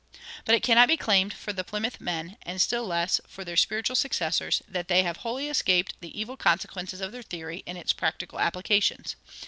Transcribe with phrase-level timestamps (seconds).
[0.45, 3.95] But it cannot be claimed for the Plymouth men, and still less for their spiritual
[3.95, 8.39] successors, that they have wholly escaped the evil consequences of their theory in its practical
[8.39, 9.15] applications.